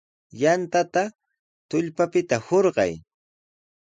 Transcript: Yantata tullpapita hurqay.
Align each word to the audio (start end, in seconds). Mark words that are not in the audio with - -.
Yantata 0.43 1.03
tullpapita 1.69 2.37
hurqay. 2.47 2.93